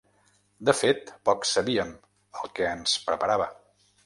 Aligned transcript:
De 0.69 0.73
fet, 0.77 1.11
poc 1.29 1.45
sabíem 1.49 1.93
el 2.41 2.53
que 2.57 2.67
ens 2.71 2.97
preparava. 3.13 3.49